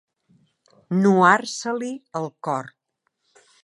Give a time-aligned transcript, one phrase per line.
[1.03, 1.93] Nuar-se-li
[2.23, 2.77] el cor.